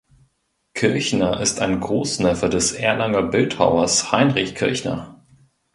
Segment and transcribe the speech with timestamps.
[0.73, 5.21] Kirchner ist ein Großneffe des Erlanger Bildhauers Heinrich Kirchner.